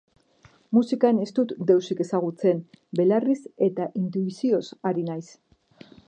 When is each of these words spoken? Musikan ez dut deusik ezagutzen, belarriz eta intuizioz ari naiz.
Musikan 0.75 1.17
ez 1.25 1.27
dut 1.39 1.51
deusik 1.71 1.99
ezagutzen, 2.05 2.63
belarriz 2.99 3.39
eta 3.67 3.87
intuizioz 4.05 4.63
ari 4.93 5.05
naiz. 5.11 5.27